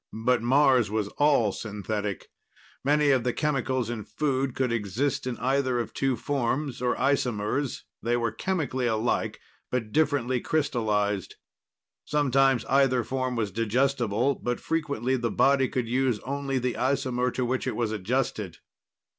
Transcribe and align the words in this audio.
But 0.25 0.41
Mars 0.41 0.89
was 0.89 1.09
all 1.19 1.51
synthetic. 1.51 2.31
Many 2.83 3.11
of 3.11 3.23
the 3.23 3.33
chemicals 3.33 3.87
in 3.91 4.03
food 4.03 4.55
could 4.55 4.71
exist 4.71 5.27
in 5.27 5.37
either 5.37 5.79
of 5.79 5.93
two 5.93 6.15
forms, 6.17 6.81
or 6.81 6.95
isomers; 6.95 7.83
they 8.01 8.17
were 8.17 8.31
chemically 8.31 8.87
alike, 8.87 9.39
but 9.69 9.91
differently 9.91 10.41
crystallized. 10.41 11.35
Sometimes 12.03 12.65
either 12.65 13.03
form 13.03 13.35
was 13.35 13.51
digestible, 13.51 14.33
but 14.33 14.59
frequently 14.59 15.17
the 15.17 15.29
body 15.29 15.67
could 15.69 15.87
use 15.87 16.17
only 16.21 16.57
the 16.57 16.77
isomer 16.77 17.29
to 17.35 17.45
which 17.45 17.67
it 17.67 17.75
was 17.75 17.91
adjusted. 17.91 18.57